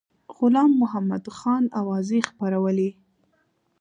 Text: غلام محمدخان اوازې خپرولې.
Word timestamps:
غلام 0.37 0.71
محمدخان 0.81 1.63
اوازې 1.79 2.19
خپرولې. 2.29 2.89